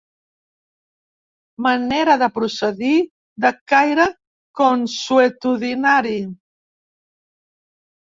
Manera 1.65 2.15
de 2.23 2.31
procedir 2.39 2.95
de 3.47 3.53
caire 3.75 4.09
consuetudinari. 4.65 6.19